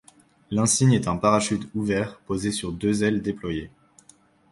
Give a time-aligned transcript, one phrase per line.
[0.49, 3.69] L'insigne est un parachute ouvert posé sur deux ailes déployées.